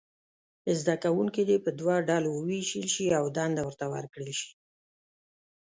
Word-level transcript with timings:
زده 0.79 0.95
کوونکي 1.03 1.41
دې 1.49 1.57
په 1.65 1.69
دوو 1.79 1.95
ډلو 2.09 2.29
وویشل 2.33 2.85
شي 2.93 3.05
او 3.19 3.25
دنده 3.37 3.61
ورته 3.65 3.85
ورکړل 3.93 4.31
شي. 4.39 4.51